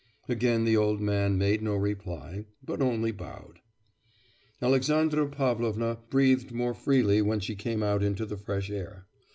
[0.27, 3.59] Again the old man made no reply, but only bowed.
[4.59, 9.05] Alexandra Pavlovna breathed more freely when she came out into the fresh air.